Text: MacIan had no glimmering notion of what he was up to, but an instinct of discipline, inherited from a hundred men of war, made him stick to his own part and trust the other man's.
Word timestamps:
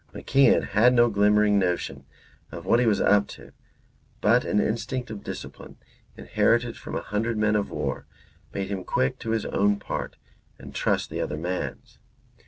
MacIan 0.15 0.69
had 0.69 0.95
no 0.95 1.11
glimmering 1.11 1.59
notion 1.59 2.05
of 2.51 2.65
what 2.65 2.79
he 2.79 2.87
was 2.87 2.99
up 2.99 3.27
to, 3.27 3.51
but 4.19 4.43
an 4.43 4.59
instinct 4.59 5.11
of 5.11 5.23
discipline, 5.23 5.77
inherited 6.17 6.75
from 6.75 6.95
a 6.95 7.03
hundred 7.03 7.37
men 7.37 7.55
of 7.55 7.69
war, 7.69 8.07
made 8.51 8.69
him 8.69 8.83
stick 8.91 9.19
to 9.19 9.29
his 9.29 9.45
own 9.45 9.77
part 9.77 10.15
and 10.57 10.73
trust 10.73 11.11
the 11.11 11.21
other 11.21 11.37
man's. 11.37 11.99